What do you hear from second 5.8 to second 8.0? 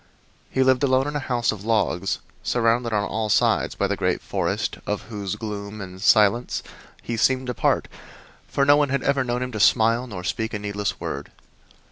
silence he seemed a part,